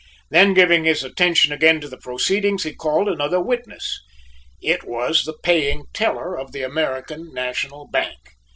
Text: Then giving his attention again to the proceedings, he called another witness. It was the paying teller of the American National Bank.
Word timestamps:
Then 0.31 0.55
giving 0.55 0.85
his 0.85 1.03
attention 1.03 1.53
again 1.53 1.79
to 1.79 1.87
the 1.87 1.95
proceedings, 1.95 2.63
he 2.63 2.73
called 2.73 3.07
another 3.07 3.39
witness. 3.39 4.01
It 4.59 4.83
was 4.83 5.25
the 5.25 5.37
paying 5.43 5.83
teller 5.93 6.35
of 6.39 6.53
the 6.53 6.63
American 6.63 7.31
National 7.35 7.87
Bank. 7.87 8.17